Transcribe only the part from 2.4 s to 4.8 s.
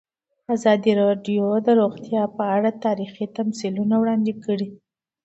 اړه تاریخي تمثیلونه وړاندې کړي.